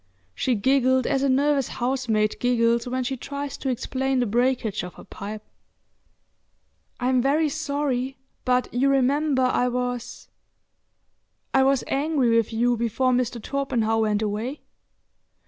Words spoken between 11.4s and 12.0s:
was